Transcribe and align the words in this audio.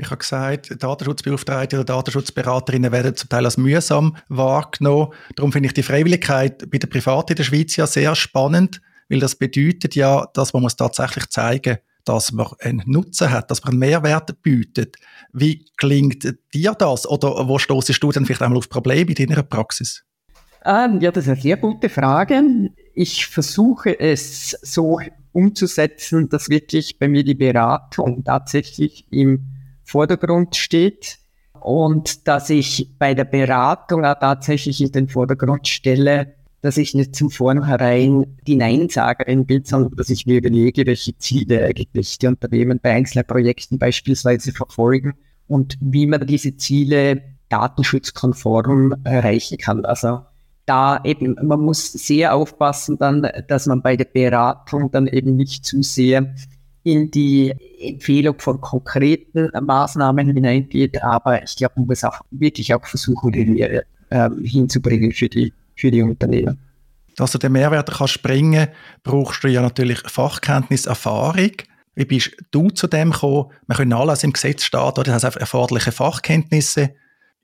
Ich 0.00 0.06
habe 0.06 0.18
gesagt, 0.18 0.80
Datenschutzbeauftragte 0.80 1.76
oder 1.76 1.84
Datenschutzberaterinnen 1.84 2.92
werden 2.92 3.16
zum 3.16 3.28
Teil 3.28 3.44
als 3.44 3.56
mühsam 3.56 4.16
wahrgenommen. 4.28 5.12
Darum 5.34 5.52
finde 5.52 5.66
ich 5.66 5.74
die 5.74 5.82
Freiwilligkeit 5.82 6.70
bei 6.70 6.78
den 6.78 6.88
Privaten 6.88 7.32
in 7.32 7.36
der 7.36 7.42
Schweiz 7.42 7.74
ja 7.74 7.86
sehr 7.86 8.14
spannend, 8.14 8.80
weil 9.08 9.18
das 9.18 9.34
bedeutet 9.34 9.96
ja, 9.96 10.26
dass 10.34 10.52
man 10.52 10.62
muss 10.62 10.76
tatsächlich 10.76 11.28
zeigen 11.30 11.78
dass 12.04 12.32
man 12.32 12.46
einen 12.60 12.82
Nutzen 12.86 13.30
hat, 13.30 13.50
dass 13.50 13.62
man 13.62 13.72
einen 13.72 13.80
Mehrwert 13.80 14.40
bietet. 14.40 14.96
Wie 15.34 15.66
klingt 15.76 16.24
dir 16.54 16.72
das? 16.72 17.06
Oder 17.06 17.46
wo 17.46 17.58
stoßest 17.58 18.02
du 18.02 18.10
dann 18.12 18.24
vielleicht 18.24 18.40
einmal 18.40 18.56
auf 18.56 18.70
Probleme 18.70 19.12
in 19.12 19.28
deiner 19.28 19.42
Praxis? 19.42 20.04
Ähm, 20.64 21.00
ja, 21.02 21.12
das 21.12 21.24
ist 21.24 21.30
eine 21.30 21.40
sehr 21.40 21.58
gute 21.58 21.90
Frage. 21.90 22.42
Ich 22.94 23.26
versuche 23.26 24.00
es 24.00 24.56
so 24.62 25.00
umzusetzen, 25.32 26.30
dass 26.30 26.48
wirklich 26.48 26.98
bei 26.98 27.08
mir 27.08 27.24
die 27.24 27.34
Beratung 27.34 28.24
tatsächlich 28.24 29.06
im 29.10 29.57
Vordergrund 29.88 30.54
steht 30.54 31.18
und 31.60 32.28
dass 32.28 32.50
ich 32.50 32.90
bei 32.98 33.14
der 33.14 33.24
Beratung 33.24 34.04
auch 34.04 34.18
tatsächlich 34.20 34.82
in 34.82 34.92
den 34.92 35.08
Vordergrund 35.08 35.66
stelle, 35.66 36.34
dass 36.60 36.76
ich 36.76 36.94
nicht 36.94 37.16
zum 37.16 37.30
Vornherein 37.30 38.38
die 38.46 38.56
Neinsagerin 38.56 39.46
bin, 39.46 39.64
sondern 39.64 39.96
dass 39.96 40.10
ich 40.10 40.26
mir 40.26 40.38
überlege, 40.38 40.86
welche 40.86 41.16
Ziele 41.16 41.64
eigentlich 41.64 42.18
die 42.18 42.26
Unternehmen 42.26 42.80
bei 42.82 42.92
einzelnen 42.92 43.26
Projekten 43.26 43.78
beispielsweise 43.78 44.52
verfolgen 44.52 45.14
und 45.46 45.78
wie 45.80 46.06
man 46.06 46.26
diese 46.26 46.56
Ziele 46.56 47.22
datenschutzkonform 47.48 48.94
erreichen 49.04 49.56
kann. 49.56 49.86
Also 49.86 50.20
da 50.66 51.00
eben, 51.04 51.36
man 51.42 51.60
muss 51.60 51.92
sehr 51.92 52.34
aufpassen 52.34 52.98
dann, 52.98 53.26
dass 53.46 53.66
man 53.66 53.80
bei 53.80 53.96
der 53.96 54.04
Beratung 54.04 54.90
dann 54.90 55.06
eben 55.06 55.34
nicht 55.36 55.64
zu 55.64 55.82
sehr 55.82 56.34
in 56.84 57.10
die 57.10 57.54
Empfehlung 57.80 58.38
von 58.38 58.60
konkreten 58.60 59.50
Maßnahmen 59.60 60.32
hineingeht, 60.32 61.02
aber 61.02 61.42
ich 61.42 61.56
glaube, 61.56 61.74
man 61.76 61.86
muss 61.86 62.04
auch 62.04 62.20
wirklich 62.30 62.72
auch 62.74 62.86
versuchen, 62.86 63.32
den 63.32 63.54
Mehrwert 63.54 63.86
äh, 64.10 64.30
hinzubringen 64.42 65.12
für 65.12 65.28
die, 65.28 65.52
für 65.76 65.90
die 65.90 66.02
Unternehmen. 66.02 66.58
Dass 67.16 67.32
du 67.32 67.38
den 67.38 67.52
Mehrwert 67.52 67.90
kannst 67.90 68.22
bringen, 68.22 68.68
brauchst 69.02 69.42
du 69.42 69.48
ja 69.48 69.60
natürlich 69.60 69.98
Fachkenntnis, 70.06 70.86
Erfahrung. 70.86 71.52
Wie 71.94 72.04
bist 72.04 72.30
du 72.52 72.70
zu 72.70 72.86
dem 72.86 73.10
gekommen? 73.10 73.50
Wir 73.66 73.76
können 73.76 73.92
alles 73.92 74.22
im 74.22 74.32
Gesetz 74.32 74.62
stehen, 74.62 74.92
das 74.94 75.24
heißt 75.24 75.36
erforderliche 75.36 75.90
Fachkenntnisse 75.92 76.94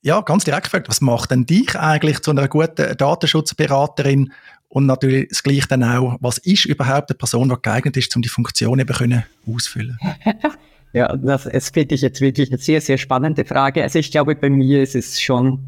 ja, 0.04 0.20
ganz 0.20 0.44
direkt 0.44 0.64
gefragt, 0.64 0.88
was 0.90 1.00
macht 1.00 1.30
denn 1.30 1.46
dich 1.46 1.74
eigentlich 1.76 2.20
zu 2.20 2.30
einer 2.30 2.46
guten 2.46 2.94
Datenschutzberaterin? 2.94 4.34
Und 4.74 4.86
natürlich 4.86 5.28
das 5.28 5.44
Gleiche 5.44 5.68
dann 5.68 5.84
auch, 5.84 6.16
was 6.20 6.38
ist 6.38 6.64
überhaupt 6.64 7.08
eine 7.08 7.16
Person, 7.16 7.48
die 7.48 7.54
geeignet 7.62 7.96
ist, 7.96 8.14
um 8.16 8.22
die 8.22 8.28
Funktion 8.28 8.80
eben 8.80 9.22
ausfüllen 9.46 9.96
Ja, 10.92 11.16
das, 11.16 11.44
das 11.44 11.70
finde 11.70 11.94
ich 11.94 12.02
jetzt 12.02 12.20
wirklich 12.20 12.50
eine 12.50 12.58
sehr, 12.58 12.80
sehr 12.80 12.98
spannende 12.98 13.44
Frage. 13.44 13.84
Also 13.84 14.00
ich 14.00 14.10
glaube, 14.10 14.34
bei 14.34 14.50
mir 14.50 14.82
ist 14.82 14.96
es 14.96 15.20
schon 15.20 15.60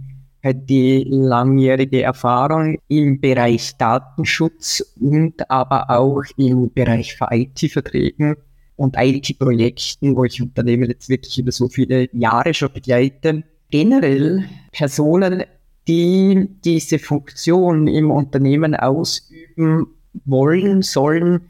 die 0.45 1.07
langjährige 1.09 2.03
Erfahrung 2.03 2.79
im 2.89 3.21
Bereich 3.21 3.77
Datenschutz 3.77 4.85
und 5.01 5.49
aber 5.51 5.89
auch 5.89 6.23
im 6.37 6.73
Bereich 6.73 7.17
für 7.17 7.29
IT-Verträgen 7.31 8.37
und 8.75 8.97
IT-Projekten, 8.99 10.17
wo 10.17 10.25
ich 10.25 10.43
Unternehmen 10.43 10.89
jetzt 10.89 11.09
wirklich 11.09 11.39
über 11.39 11.53
so 11.53 11.69
viele 11.69 12.09
Jahre 12.13 12.55
schon 12.55 12.73
begleite 12.73 13.45
generell 13.71 14.45
Personen, 14.73 15.45
die 15.89 16.49
diese 16.65 16.99
Funktion 16.99 17.87
im 17.87 18.11
Unternehmen 18.11 18.75
ausüben 18.75 19.87
wollen, 20.25 20.83
sollen, 20.83 21.43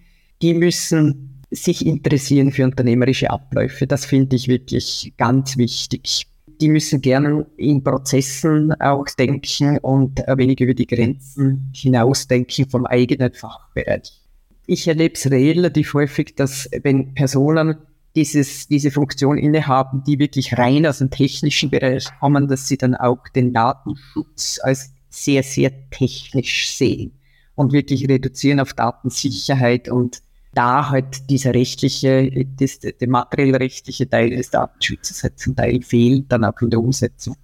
die 0.42 0.54
müssen 0.54 1.42
sich 1.50 1.86
interessieren 1.86 2.52
für 2.52 2.64
unternehmerische 2.64 3.30
Abläufe. 3.30 3.86
Das 3.86 4.04
finde 4.04 4.36
ich 4.36 4.48
wirklich 4.48 5.14
ganz 5.16 5.56
wichtig. 5.56 6.26
Die 6.60 6.68
müssen 6.68 7.00
gerne 7.00 7.46
in 7.56 7.84
Prozessen 7.84 8.72
auch 8.80 9.06
denken 9.18 9.78
und 9.78 10.26
ein 10.26 10.38
wenig 10.38 10.60
über 10.60 10.74
die 10.74 10.86
Grenzen 10.86 11.70
hinausdenken 11.74 12.68
vom 12.68 12.86
eigenen 12.86 13.32
Fachbereich. 13.32 14.22
Ich 14.66 14.88
erlebe 14.88 15.14
es 15.14 15.30
relativ 15.30 15.94
häufig, 15.94 16.34
dass 16.34 16.68
wenn 16.82 17.14
Personen 17.14 17.76
dieses, 18.16 18.66
diese 18.66 18.90
Funktion 18.90 19.38
innehaben, 19.38 20.02
die 20.04 20.18
wirklich 20.18 20.56
rein 20.56 20.86
aus 20.86 20.98
dem 20.98 21.10
technischen 21.10 21.70
Bereich 21.70 22.08
kommen, 22.18 22.48
dass 22.48 22.66
sie 22.66 22.78
dann 22.78 22.94
auch 22.94 23.28
den 23.28 23.52
Datenschutz 23.52 24.58
als 24.62 24.92
sehr, 25.10 25.42
sehr 25.42 25.90
technisch 25.90 26.70
sehen 26.74 27.12
und 27.54 27.72
wirklich 27.72 28.08
reduzieren 28.08 28.58
auf 28.58 28.72
Datensicherheit 28.72 29.88
und 29.88 30.22
da 30.54 30.88
halt 30.88 31.28
dieser 31.28 31.52
rechtliche, 31.52 32.30
das, 32.58 32.80
der 32.80 33.08
materiell 33.08 33.54
rechtliche 33.54 34.08
Teil 34.08 34.30
des 34.30 34.50
Datenschutzes 34.50 35.22
halt 35.22 35.38
zum 35.38 35.54
Teil 35.54 35.82
fehlt, 35.82 36.32
dann 36.32 36.44
auch 36.44 36.58
in 36.62 36.70
der 36.70 36.80
Umsetzung. 36.80 37.36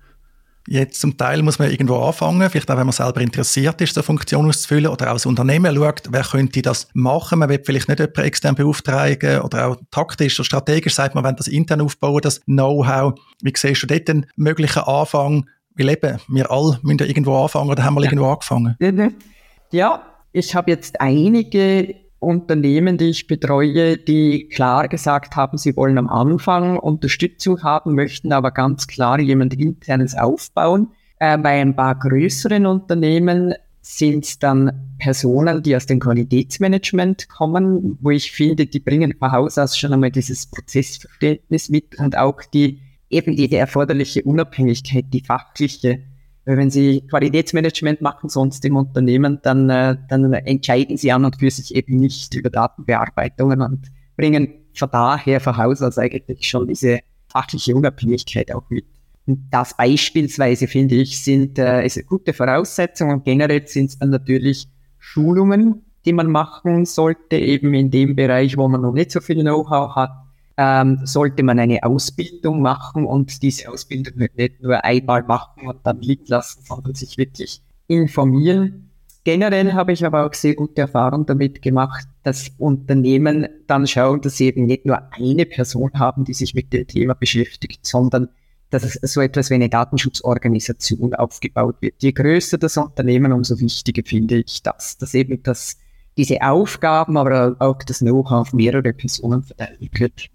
Jetzt 0.68 1.00
zum 1.00 1.16
Teil 1.16 1.42
muss 1.42 1.58
man 1.58 1.70
irgendwo 1.70 1.96
anfangen, 1.96 2.48
vielleicht 2.48 2.70
auch, 2.70 2.76
wenn 2.76 2.86
man 2.86 2.92
selber 2.92 3.20
interessiert 3.20 3.80
ist, 3.80 3.94
so 3.94 4.02
Funktion 4.02 4.46
auszufüllen 4.46 4.90
oder 4.90 5.08
auch 5.08 5.14
als 5.14 5.26
Unternehmen 5.26 5.74
schaut, 5.74 6.02
wer 6.10 6.22
könnte 6.22 6.62
das 6.62 6.88
machen. 6.94 7.40
Man 7.40 7.48
will 7.48 7.60
vielleicht 7.64 7.88
nicht 7.88 7.98
jemanden 7.98 8.22
extern 8.22 8.54
beauftragen 8.54 9.40
oder 9.40 9.68
auch 9.68 9.76
taktisch 9.90 10.38
oder 10.38 10.44
strategisch 10.44 10.94
sagt 10.94 11.14
man, 11.14 11.24
wenn 11.24 11.36
das 11.36 11.48
intern 11.48 11.80
aufbauen, 11.80 12.20
das 12.22 12.40
Know-how. 12.44 13.14
Wie 13.42 13.52
siehst 13.56 13.82
du 13.82 13.86
dort 13.88 14.06
den 14.06 14.26
möglichen 14.36 14.82
Anfang? 14.82 15.48
Weil 15.74 15.88
eben, 15.90 16.18
wir 16.28 16.50
alle 16.50 16.78
müssen 16.82 16.98
ja 16.98 17.06
irgendwo 17.06 17.42
anfangen 17.42 17.70
oder 17.70 17.82
haben 17.82 17.94
wir 17.94 18.02
ja. 18.02 18.10
irgendwo 18.10 18.30
angefangen? 18.30 18.76
Ja, 19.70 20.02
ich 20.32 20.54
habe 20.54 20.70
jetzt 20.70 21.00
einige 21.00 21.94
Unternehmen, 22.22 22.98
die 22.98 23.10
ich 23.10 23.26
betreue, 23.26 23.96
die 23.98 24.48
klar 24.48 24.88
gesagt 24.88 25.36
haben, 25.36 25.58
sie 25.58 25.76
wollen 25.76 25.98
am 25.98 26.08
Anfang 26.08 26.78
Unterstützung 26.78 27.62
haben, 27.62 27.94
möchten 27.94 28.32
aber 28.32 28.50
ganz 28.50 28.86
klar 28.86 29.20
jemand 29.20 29.54
internes 29.54 30.16
aufbauen. 30.16 30.88
Äh, 31.18 31.38
bei 31.38 31.60
ein 31.60 31.76
paar 31.76 31.96
größeren 31.96 32.66
Unternehmen 32.66 33.54
sind 33.80 34.24
es 34.24 34.38
dann 34.38 34.94
Personen, 34.98 35.62
die 35.62 35.74
aus 35.74 35.86
dem 35.86 35.98
Qualitätsmanagement 35.98 37.28
kommen, 37.28 37.98
wo 38.00 38.10
ich 38.10 38.30
finde, 38.30 38.66
die 38.66 38.78
bringen 38.78 39.14
von 39.18 39.32
Haus 39.32 39.58
aus 39.58 39.76
schon 39.76 39.92
einmal 39.92 40.12
dieses 40.12 40.46
Prozessverständnis 40.46 41.68
mit 41.68 41.98
und 41.98 42.16
auch 42.16 42.40
die 42.54 42.80
eben 43.10 43.36
die 43.36 43.52
erforderliche 43.52 44.22
Unabhängigkeit, 44.22 45.06
die 45.12 45.20
fachliche 45.20 46.00
wenn 46.44 46.70
Sie 46.70 47.02
Qualitätsmanagement 47.08 48.00
machen, 48.00 48.28
sonst 48.28 48.64
im 48.64 48.76
Unternehmen, 48.76 49.38
dann, 49.42 49.70
äh, 49.70 49.96
dann 50.08 50.32
entscheiden 50.32 50.96
Sie 50.96 51.12
an 51.12 51.24
und 51.24 51.36
für 51.36 51.50
sich 51.50 51.74
eben 51.74 51.96
nicht 51.96 52.34
über 52.34 52.50
Datenbearbeitungen 52.50 53.60
und 53.60 53.92
bringen 54.16 54.48
von 54.74 54.90
daher 54.90 55.40
von 55.40 55.56
Haus 55.56 55.82
aus 55.82 55.98
eigentlich 55.98 56.48
schon 56.48 56.66
diese 56.66 57.00
fachliche 57.28 57.74
Unabhängigkeit 57.74 58.52
auch 58.52 58.68
mit. 58.70 58.86
Und 59.26 59.48
das 59.50 59.76
beispielsweise, 59.76 60.66
finde 60.66 60.96
ich, 60.96 61.22
sind 61.22 61.58
äh, 61.58 61.86
ist 61.86 61.96
eine 61.96 62.06
gute 62.06 62.32
Voraussetzung 62.32 63.10
und 63.10 63.24
generell 63.24 63.66
sind 63.66 63.90
es 63.90 63.98
dann 63.98 64.10
natürlich 64.10 64.68
Schulungen, 64.98 65.84
die 66.04 66.12
man 66.12 66.30
machen 66.30 66.84
sollte, 66.84 67.36
eben 67.36 67.72
in 67.74 67.90
dem 67.90 68.16
Bereich, 68.16 68.56
wo 68.56 68.66
man 68.66 68.80
noch 68.80 68.92
nicht 68.92 69.12
so 69.12 69.20
viel 69.20 69.40
Know-how 69.40 69.94
hat, 69.94 70.10
ähm, 70.56 71.00
sollte 71.04 71.42
man 71.42 71.58
eine 71.58 71.82
Ausbildung 71.82 72.62
machen 72.62 73.06
und 73.06 73.42
diese 73.42 73.70
Ausbildung 73.70 74.14
nicht 74.36 74.62
nur 74.62 74.84
einmal 74.84 75.22
machen 75.22 75.66
und 75.66 75.78
dann 75.84 76.00
liegen 76.00 76.26
lassen, 76.26 76.62
sondern 76.64 76.94
sich 76.94 77.18
wirklich 77.18 77.62
informieren. 77.88 78.90
Generell 79.24 79.72
habe 79.72 79.92
ich 79.92 80.04
aber 80.04 80.26
auch 80.26 80.34
sehr 80.34 80.54
gute 80.54 80.80
Erfahrungen 80.82 81.26
damit 81.26 81.62
gemacht, 81.62 82.08
dass 82.24 82.50
Unternehmen 82.58 83.46
dann 83.68 83.86
schauen, 83.86 84.20
dass 84.20 84.36
sie 84.36 84.46
eben 84.46 84.66
nicht 84.66 84.84
nur 84.84 85.00
eine 85.12 85.46
Person 85.46 85.92
haben, 85.94 86.24
die 86.24 86.34
sich 86.34 86.54
mit 86.54 86.72
dem 86.72 86.88
Thema 86.88 87.14
beschäftigt, 87.14 87.86
sondern 87.86 88.28
dass 88.70 88.94
so 88.94 89.20
etwas 89.20 89.50
wie 89.50 89.54
eine 89.54 89.68
Datenschutzorganisation 89.68 91.14
aufgebaut 91.14 91.76
wird. 91.80 91.94
Je 91.98 92.12
größer 92.12 92.58
das 92.58 92.76
Unternehmen, 92.76 93.32
umso 93.32 93.60
wichtiger 93.60 94.02
finde 94.04 94.38
ich 94.38 94.62
das, 94.62 94.96
dass 94.98 95.14
eben 95.14 95.42
das, 95.42 95.76
diese 96.16 96.42
Aufgaben, 96.42 97.16
aber 97.16 97.54
auch 97.58 97.82
das 97.82 97.98
Know-how 97.98 98.32
auf 98.32 98.52
mehrere 98.54 98.92
Personen 98.92 99.42
verteilt 99.42 100.00
wird. 100.00 100.30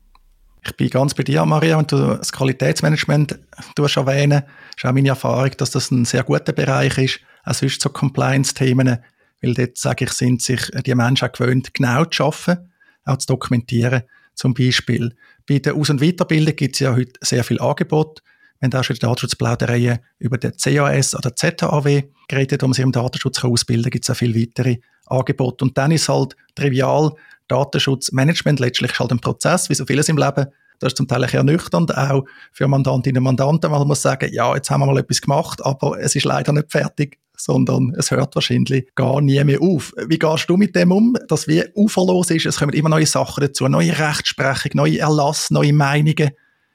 Ich 0.68 0.76
bin 0.76 0.90
ganz 0.90 1.14
bei 1.14 1.24
dir, 1.24 1.46
Maria, 1.46 1.78
und 1.78 1.92
du 1.94 2.18
das 2.18 2.34
Qualitätsmanagement 2.34 3.40
du 3.76 3.84
hast 3.84 3.92
ist 3.92 3.98
auch 3.98 4.06
meine 4.06 5.08
Erfahrung, 5.08 5.52
dass 5.58 5.72
das 5.72 5.92
ein 5.92 6.04
sehr 6.04 6.24
guter 6.24 6.52
Bereich 6.52 6.98
ist, 6.98 7.20
auch 7.46 7.54
sonst 7.54 7.82
so 7.82 7.90
Compliance-Themen, 7.90 8.98
weil 9.42 9.54
dort, 9.54 9.78
sage 9.78 10.06
ich, 10.06 10.12
sind 10.12 10.42
sich 10.42 10.70
die 10.86 10.94
Menschen 10.94 11.28
auch 11.28 11.32
gewöhnt, 11.32 11.74
genau 11.74 12.04
zu 12.06 12.26
arbeiten, 12.26 12.70
auch 13.06 13.18
zu 13.18 13.28
dokumentieren. 13.28 14.04
Zum 14.36 14.54
Beispiel 14.54 15.16
bei 15.48 15.60
der 15.60 15.74
Aus- 15.74 15.90
und 15.90 16.02
Weiterbildung 16.02 16.56
gibt 16.56 16.76
es 16.76 16.82
ja 16.82 16.94
heute 16.94 17.14
sehr 17.22 17.46
viel 17.46 17.62
Angebot. 17.62 18.22
Wenn 18.60 18.70
da 18.70 18.84
schon 18.84 18.96
die 18.96 19.00
Datenschutzplaudereien 19.00 20.00
über 20.20 20.38
den 20.38 20.52
CAS 20.58 21.16
oder 21.16 21.34
ZAW 21.36 22.04
geredet, 22.28 22.64
um 22.64 22.74
sich 22.74 22.84
im 22.84 22.92
Datenschutz 22.92 23.44
ausbilden, 23.44 23.90
gibt 23.90 24.04
es 24.04 24.10
auch 24.10 24.18
viele 24.18 24.36
weitere 24.36 24.80
Angebote. 25.06 25.64
Und 25.64 25.78
dann 25.78 25.92
ist 25.92 26.10
halt 26.10 26.36
trivial, 26.56 27.14
Datenschutzmanagement 27.48 28.60
letztlich 28.60 28.92
ist 28.92 29.00
halt 29.00 29.12
ein 29.12 29.20
Prozess, 29.20 29.70
wie 29.70 29.76
so 29.76 29.86
vieles 29.86 30.10
im 30.10 30.18
Leben. 30.18 30.48
Das 30.80 30.92
ist 30.92 30.98
zum 30.98 31.08
Teil 31.08 31.26
eher 31.32 31.44
nüchtern, 31.44 31.90
auch 31.90 32.26
für 32.52 32.68
Mandantinnen 32.68 33.18
und 33.20 33.24
Mandanten. 33.24 33.72
Man 33.72 33.88
muss 33.88 34.02
sagen, 34.02 34.30
ja, 34.32 34.54
jetzt 34.56 34.70
haben 34.70 34.82
wir 34.82 34.86
mal 34.86 35.00
etwas 35.00 35.22
gemacht, 35.22 35.64
aber 35.66 36.00
es 36.00 36.16
ist 36.16 36.26
leider 36.26 36.54
nicht 36.54 36.72
fertig, 36.72 37.18
sondern 37.36 37.94
es 37.98 38.12
hört 38.12 38.36
wahrscheinlich 38.36 38.94
gar 38.96 39.22
nie 39.22 39.44
mehr 39.44 39.62
auf. 39.62 39.94
Wie 40.08 40.20
gehst 40.20 40.50
du 40.50 40.58
mit 40.58 40.76
dem 40.76 40.92
um, 40.92 41.16
dass 41.28 41.48
wie 41.48 41.64
uferlos 41.76 42.30
ist? 42.30 42.46
Es 42.46 42.60
kommen 42.60 42.74
immer 42.74 42.90
neue 42.90 43.06
Sachen 43.06 43.42
dazu, 43.42 43.68
neue 43.68 43.98
Rechtsprechung, 43.98 44.72
neue 44.76 45.00
Erlass, 45.00 45.50
neue 45.50 45.74
Meinungen. 45.74 46.32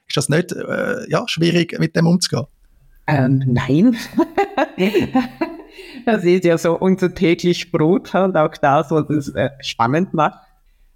Ist 0.07 0.17
das 0.17 0.29
nicht 0.29 0.51
äh, 0.51 1.09
ja, 1.09 1.23
schwierig, 1.27 1.77
mit 1.79 1.95
dem 1.95 2.07
umzugehen? 2.07 2.45
Ähm, 3.07 3.43
nein. 3.47 3.95
das 6.05 6.23
ist 6.23 6.45
ja 6.45 6.57
so 6.57 6.77
unser 6.77 7.13
täglich 7.13 7.71
Brot 7.71 8.13
und 8.15 8.35
auch 8.37 8.55
das, 8.61 8.91
was 8.91 9.09
es 9.09 9.29
äh, 9.29 9.49
spannend 9.61 10.13
macht. 10.13 10.39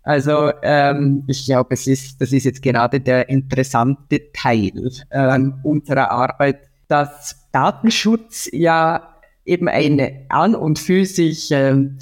Also 0.08 0.52
ähm, 0.64 1.26
ich 1.28 1.46
glaube, 1.46 1.74
es 1.74 1.86
ist, 1.86 2.22
das 2.22 2.32
ist 2.32 2.46
jetzt 2.46 2.62
gerade 2.62 3.02
der 3.02 3.28
interessante 3.28 4.32
Teil 4.32 4.90
ähm, 5.12 5.56
unserer 5.64 6.12
Arbeit, 6.12 6.62
dass 6.88 7.36
Datenschutz 7.52 8.48
ja 8.54 9.16
eben 9.44 9.68
eine 9.68 10.22
an 10.30 10.56
und 10.56 10.80
für 10.80 11.04
sich 11.04 11.52
ähm, 11.52 11.98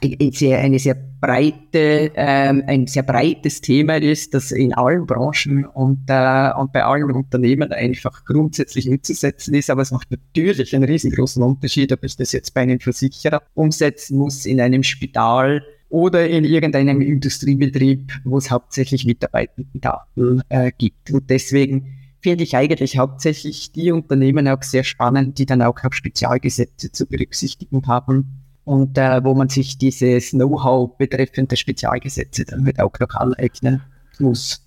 eine 0.00 0.32
sehr, 0.32 0.60
eine 0.60 0.78
sehr 0.78 0.96
breite, 1.20 2.10
ähm, 2.14 2.62
ein 2.66 2.86
sehr 2.86 3.02
breites 3.02 3.60
Thema 3.60 3.96
ist, 3.96 4.32
das 4.32 4.50
in 4.50 4.72
allen 4.72 5.04
Branchen 5.04 5.66
und, 5.66 6.04
äh, 6.08 6.52
und 6.56 6.72
bei 6.72 6.84
allen 6.84 7.10
Unternehmen 7.10 7.70
einfach 7.70 8.24
grundsätzlich 8.24 8.88
umzusetzen 8.88 9.52
ist. 9.52 9.68
Aber 9.68 9.82
es 9.82 9.90
macht 9.90 10.10
natürlich 10.10 10.74
einen 10.74 10.84
riesengroßen 10.84 11.42
Unterschied, 11.42 11.92
ob 11.92 12.02
ich 12.02 12.16
das 12.16 12.32
jetzt 12.32 12.54
bei 12.54 12.62
einem 12.62 12.80
Versicherer 12.80 13.42
umsetzen 13.52 14.16
muss, 14.16 14.46
in 14.46 14.58
einem 14.58 14.82
Spital 14.82 15.62
oder 15.88 16.28
in 16.28 16.44
irgendeinem 16.44 17.00
Industriebetrieb, 17.00 18.12
wo 18.24 18.38
es 18.38 18.50
hauptsächlich 18.50 19.04
Mitarbeitendaten 19.06 20.42
äh, 20.48 20.72
gibt. 20.76 21.10
Und 21.10 21.30
deswegen 21.30 21.96
finde 22.20 22.44
ich 22.44 22.56
eigentlich 22.56 22.98
hauptsächlich 22.98 23.72
die 23.72 23.92
Unternehmen 23.92 24.48
auch 24.48 24.62
sehr 24.62 24.84
spannend, 24.84 25.38
die 25.38 25.46
dann 25.46 25.62
auch 25.62 25.80
noch 25.82 25.92
Spezialgesetze 25.92 26.90
zu 26.90 27.06
berücksichtigen 27.06 27.86
haben 27.86 28.42
und 28.64 28.98
äh, 28.98 29.22
wo 29.22 29.34
man 29.34 29.48
sich 29.48 29.78
dieses 29.78 30.30
Know-how 30.30 30.96
betreffende 30.98 31.56
Spezialgesetze 31.56 32.44
dann 32.44 32.64
mit 32.64 32.80
auch 32.80 32.98
noch 32.98 33.14
aneignen 33.14 33.82
muss. 34.18 34.60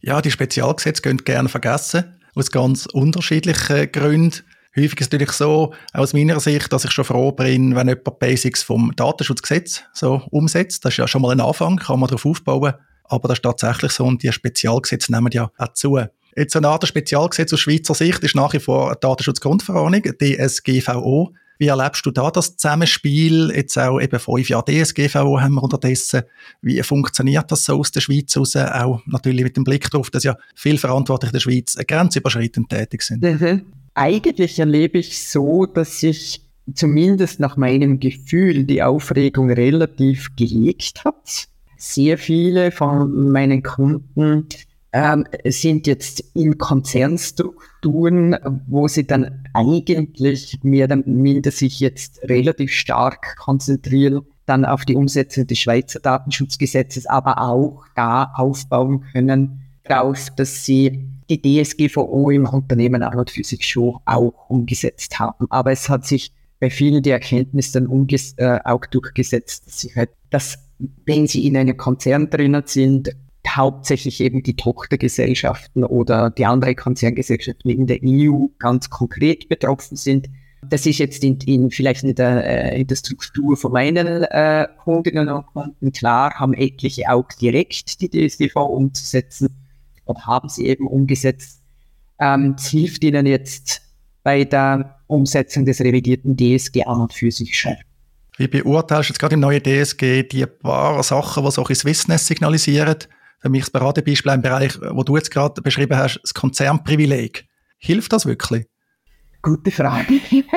Ja, 0.00 0.20
die 0.20 0.30
Spezialgesetze 0.30 1.02
gehen 1.02 1.18
gerne 1.18 1.48
vergessen, 1.48 2.04
aus 2.34 2.50
ganz 2.50 2.86
unterschiedlichen 2.86 3.92
Gründen. 3.92 4.42
Häufig 4.78 5.00
ist 5.00 5.06
es 5.06 5.12
natürlich 5.12 5.32
so, 5.32 5.72
aus 5.92 6.12
meiner 6.12 6.38
Sicht, 6.38 6.72
dass 6.72 6.84
ich 6.84 6.92
schon 6.92 7.04
froh 7.04 7.32
bin, 7.32 7.74
wenn 7.74 7.88
jemand 7.88 8.18
Basics 8.20 8.62
vom 8.62 8.92
Datenschutzgesetz 8.94 9.82
so 9.92 10.22
umsetzt. 10.30 10.84
Das 10.84 10.92
ist 10.92 10.98
ja 10.98 11.08
schon 11.08 11.22
mal 11.22 11.32
ein 11.32 11.40
Anfang, 11.40 11.76
kann 11.76 11.98
man 11.98 12.08
darauf 12.08 12.24
aufbauen. 12.24 12.74
Aber 13.04 13.28
das 13.28 13.38
ist 13.38 13.42
tatsächlich 13.42 13.92
so 13.92 14.04
und 14.04 14.22
die 14.22 14.30
Spezialgesetze 14.30 15.10
nehmen 15.12 15.30
ja 15.32 15.50
auch 15.58 15.72
zu. 15.72 15.98
Jetzt 16.36 16.54
eine 16.54 16.68
Art 16.68 16.86
Spezialgesetz 16.86 17.52
aus 17.52 17.60
Schweizer 17.60 17.94
Sicht 17.94 18.20
ist 18.20 18.36
nach 18.36 18.52
wie 18.52 18.60
vor 18.60 18.94
die 18.94 19.00
Datenschutzgrundverordnung, 19.00 20.02
DSGVO. 20.02 21.34
Wie 21.58 21.66
erlebst 21.66 22.06
du 22.06 22.12
da 22.12 22.30
das 22.30 22.56
Zusammenspiel? 22.56 23.50
Jetzt 23.52 23.76
auch 23.76 23.98
eben 24.00 24.20
fünf 24.20 24.48
Jahre 24.48 24.64
DSGVO 24.64 25.40
haben 25.40 25.54
wir 25.54 25.62
unterdessen. 25.64 26.22
Wie 26.62 26.80
funktioniert 26.84 27.50
das 27.50 27.64
so 27.64 27.80
aus 27.80 27.90
der 27.90 28.00
Schweiz 28.00 28.36
raus? 28.36 28.54
Auch 28.54 29.00
natürlich 29.06 29.42
mit 29.42 29.56
dem 29.56 29.64
Blick 29.64 29.90
darauf, 29.90 30.10
dass 30.10 30.22
ja 30.22 30.36
viel 30.54 30.78
Verantwortliche 30.78 31.32
der 31.32 31.40
Schweiz 31.40 31.76
grenzüberschreitend 31.76 32.68
tätig 32.68 33.02
sind. 33.02 33.22
Mhm. 33.22 33.66
Eigentlich 34.00 34.60
erlebe 34.60 34.98
ich 34.98 35.20
so, 35.24 35.66
dass 35.66 35.98
sich 35.98 36.46
zumindest 36.72 37.40
nach 37.40 37.56
meinem 37.56 37.98
Gefühl 37.98 38.62
die 38.62 38.80
Aufregung 38.80 39.50
relativ 39.50 40.36
gelegt 40.36 41.04
hat. 41.04 41.48
Sehr 41.76 42.16
viele 42.16 42.70
von 42.70 43.32
meinen 43.32 43.64
Kunden 43.64 44.46
ähm, 44.92 45.24
sind 45.44 45.88
jetzt 45.88 46.22
in 46.34 46.58
Konzernstrukturen, 46.58 48.36
wo 48.68 48.86
sie 48.86 49.04
dann 49.04 49.42
eigentlich 49.52 50.60
mehr 50.62 50.84
oder 50.84 50.98
minder 51.04 51.50
sich 51.50 51.80
jetzt 51.80 52.20
relativ 52.22 52.70
stark 52.70 53.36
konzentrieren, 53.36 54.20
dann 54.46 54.64
auf 54.64 54.84
die 54.84 54.94
Umsetzung 54.94 55.48
des 55.48 55.58
Schweizer 55.58 55.98
Datenschutzgesetzes, 55.98 57.06
aber 57.06 57.40
auch 57.42 57.82
da 57.96 58.30
aufbauen 58.36 59.06
können 59.12 59.62
darauf, 59.82 60.28
dass 60.36 60.64
sie 60.64 61.17
die 61.28 61.40
DSGVO 61.40 62.30
im 62.30 62.46
Unternehmen 62.46 63.02
für 63.30 63.44
sich 63.44 63.66
schon 63.66 63.96
auch 64.04 64.48
umgesetzt 64.48 65.18
haben. 65.18 65.46
Aber 65.50 65.72
es 65.72 65.88
hat 65.88 66.06
sich 66.06 66.32
bei 66.60 66.70
vielen 66.70 67.02
die 67.02 67.10
Erkenntnis 67.10 67.72
dann 67.72 67.88
äh, 68.36 68.58
auch 68.64 68.84
durchgesetzt, 68.86 69.66
dass 69.66 69.80
sie 69.80 69.94
halt, 69.94 70.10
dass 70.30 70.58
wenn 71.06 71.26
sie 71.26 71.46
in 71.46 71.56
einem 71.56 71.76
Konzern 71.76 72.30
drinnen 72.30 72.62
sind, 72.66 73.14
hauptsächlich 73.46 74.20
eben 74.20 74.42
die 74.42 74.56
Tochtergesellschaften 74.56 75.84
oder 75.84 76.30
die 76.30 76.44
andere 76.44 76.74
Konzerngesellschaften 76.74 77.70
in 77.70 77.86
der 77.86 77.98
EU 78.04 78.46
ganz 78.58 78.90
konkret 78.90 79.48
betroffen 79.48 79.96
sind. 79.96 80.28
Das 80.68 80.86
ist 80.86 80.98
jetzt 80.98 81.22
in, 81.24 81.38
in 81.46 81.70
vielleicht 81.70 82.02
in 82.02 82.14
der, 82.14 82.44
äh, 82.44 82.80
in 82.80 82.86
der 82.86 82.96
Struktur 82.96 83.56
von 83.56 83.72
meinen 83.72 84.24
äh, 84.24 84.66
Kundinnen 84.82 85.28
und 85.28 85.46
Kunden 85.46 85.92
klar, 85.92 86.34
haben 86.34 86.52
etliche 86.52 87.10
auch 87.10 87.28
direkt 87.40 88.00
die 88.00 88.10
DSGV 88.10 88.56
umzusetzen 88.56 89.48
und 90.08 90.26
haben 90.26 90.48
sie 90.48 90.66
eben 90.66 90.86
umgesetzt. 90.86 91.62
Ähm, 92.20 92.56
es 92.58 92.66
hilft 92.68 93.04
ihnen 93.04 93.26
jetzt 93.26 93.82
bei 94.22 94.44
der 94.44 95.00
Umsetzung 95.06 95.64
des 95.64 95.80
revidierten 95.80 96.36
DSG 96.36 96.84
an 96.84 97.00
und 97.02 97.12
für 97.12 97.30
sich 97.30 97.58
schon. 97.58 97.76
Wie 98.36 98.48
beurteilst 98.48 99.08
du 99.08 99.12
jetzt 99.12 99.18
gerade 99.18 99.34
im 99.34 99.40
neuen 99.40 99.62
DSG 99.62 100.22
die 100.24 100.46
paar 100.46 101.02
Sachen, 101.02 101.44
die 101.44 101.50
solche 101.50 101.74
Swissness 101.74 102.26
signalisieren? 102.26 102.96
für 103.40 103.48
mich 103.48 103.62
das 103.62 103.70
Paradebeispiel 103.70 104.32
im 104.32 104.42
Bereich, 104.42 104.78
wo 104.80 105.02
du 105.02 105.16
jetzt 105.16 105.30
gerade 105.30 105.62
beschrieben 105.62 105.96
hast, 105.96 106.20
das 106.22 106.34
Konzernprivileg. 106.34 107.46
Hilft 107.78 108.12
das 108.12 108.26
wirklich? 108.26 108.66
Gute 109.42 109.70
Frage. 109.70 110.14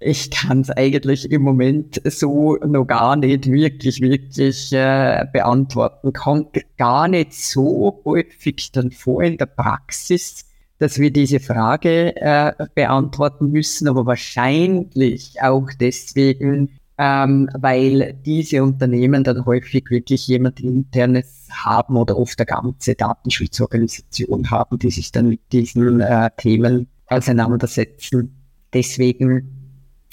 ich 0.00 0.30
kann 0.30 0.60
es 0.60 0.70
eigentlich 0.70 1.30
im 1.30 1.42
Moment 1.42 2.00
so 2.04 2.56
noch 2.56 2.84
gar 2.84 3.16
nicht 3.16 3.50
wirklich, 3.50 4.00
wirklich 4.00 4.72
äh, 4.72 5.26
beantworten. 5.32 6.12
Kommt 6.12 6.58
gar 6.76 7.08
nicht 7.08 7.32
so 7.34 8.00
häufig 8.04 8.70
dann 8.72 8.92
vor 8.92 9.22
in 9.22 9.38
der 9.38 9.46
Praxis, 9.46 10.44
dass 10.78 11.00
wir 11.00 11.12
diese 11.12 11.40
Frage 11.40 12.14
äh, 12.16 12.52
beantworten 12.74 13.50
müssen, 13.50 13.88
aber 13.88 14.06
wahrscheinlich 14.06 15.34
auch 15.42 15.68
deswegen, 15.80 16.78
ähm, 16.96 17.50
weil 17.58 18.14
diese 18.24 18.62
Unternehmen 18.62 19.24
dann 19.24 19.46
häufig 19.46 19.90
wirklich 19.90 20.28
jemand 20.28 20.60
internes 20.60 21.48
haben 21.50 21.96
oder 21.96 22.16
oft 22.16 22.38
eine 22.38 22.46
ganze 22.46 22.94
Datenschutzorganisation 22.94 24.48
haben, 24.50 24.78
die 24.78 24.92
sich 24.92 25.10
dann 25.10 25.28
mit 25.28 25.40
diesen 25.50 26.00
äh, 26.00 26.30
Themen 26.36 26.86
auseinandersetzen. 27.08 28.36
Deswegen 28.72 29.57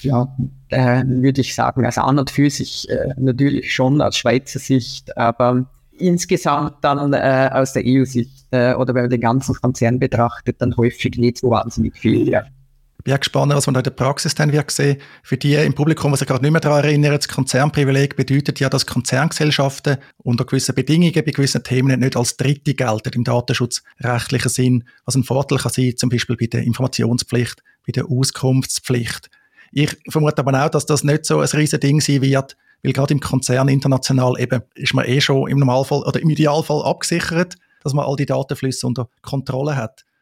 ja, 0.01 0.35
äh, 0.69 1.03
würde 1.05 1.41
ich 1.41 1.55
sagen, 1.55 1.85
also 1.85 2.01
an 2.01 2.19
und 2.19 2.29
für 2.29 2.49
sich 2.49 2.89
äh, 2.89 3.13
natürlich 3.17 3.73
schon 3.73 4.01
aus 4.01 4.17
Schweizer 4.17 4.59
Sicht, 4.59 5.17
aber 5.17 5.65
insgesamt 5.97 6.75
dann 6.81 7.13
äh, 7.13 7.49
aus 7.51 7.73
der 7.73 7.83
EU-Sicht 7.85 8.47
äh, 8.51 8.73
oder 8.73 8.93
wenn 8.93 9.03
man 9.03 9.09
den 9.09 9.21
ganzen 9.21 9.55
Konzern 9.55 9.99
betrachtet, 9.99 10.57
dann 10.59 10.75
häufig 10.75 11.17
nicht 11.17 11.37
so 11.37 11.49
wahnsinnig 11.49 11.97
viel. 11.97 12.27
Ja 12.27 12.43
bin 13.05 13.15
gespannt, 13.19 13.53
was 13.53 13.67
man 13.67 13.75
da 13.75 13.81
in 13.81 13.85
der 13.85 13.91
Praxis 13.91 14.33
dann 14.33 14.51
wird 14.51 14.71
sehen. 14.71 14.97
Für 15.21 15.37
die 15.37 15.53
im 15.53 15.73
Publikum, 15.73 16.11
die 16.11 16.17
sich 16.17 16.27
gerade 16.27 16.41
nicht 16.41 16.51
mehr 16.51 16.59
daran 16.59 16.83
erinnern, 16.83 17.15
das 17.15 17.27
Konzernprivileg 17.27 18.15
bedeutet 18.15 18.59
ja, 18.59 18.67
dass 18.67 18.87
Konzerngesellschaften 18.87 19.97
unter 20.17 20.43
gewissen 20.43 20.73
Bedingungen 20.73 21.13
bei 21.13 21.21
gewissen 21.21 21.63
Themen 21.63 21.99
nicht 21.99 22.17
als 22.17 22.35
Dritte 22.35 22.73
gelten 22.73 23.13
im 23.13 23.23
datenschutzrechtlichen 23.23 24.49
Sinn, 24.49 24.83
was 25.05 25.15
ein 25.15 25.23
Vorteil 25.23 25.59
kann 25.59 25.71
sein, 25.71 25.93
zum 25.95 26.09
Beispiel 26.09 26.35
bei 26.35 26.47
der 26.47 26.63
Informationspflicht, 26.63 27.61
bei 27.85 27.91
der 27.91 28.09
Auskunftspflicht. 28.09 29.29
Ich 29.77 29.93
vermute 30.07 30.37
aber 30.37 30.63
auch, 30.65 30.69
dass 30.69 30.85
das 30.85 31.03
nicht 31.03 31.25
so 31.25 31.41
ein 31.41 31.47
riesen 31.49 31.81
Ding 31.81 31.99
sein 31.99 32.21
wird, 32.21 32.55
weil 32.81 32.93
gerade 32.93 33.13
im 33.13 33.19
Konzern 33.19 33.67
international 33.67 34.39
eben 34.39 34.61
ist 34.73 34.93
man 34.93 35.03
eh 35.03 35.19
schon 35.19 35.49
im 35.49 35.59
Normalfall 35.59 36.01
oder 36.03 36.21
im 36.21 36.29
Idealfall 36.29 36.81
abgesichert, 36.83 37.55
dass 37.83 37.93
man 37.93 38.05
all 38.05 38.15
die 38.15 38.25
Datenflüsse 38.25 38.87
unter 38.87 39.09
Kontrolle 39.21 39.75
hat. 39.75 40.05